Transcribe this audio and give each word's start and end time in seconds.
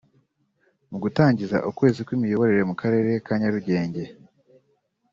Mu 0.89 0.97
gutangiza 1.03 1.57
ukwezi 1.69 1.99
kw’imiyoborere 2.05 2.63
mu 2.69 2.75
karere 2.81 3.11
ka 3.25 3.33
Nyarugenge 3.39 4.03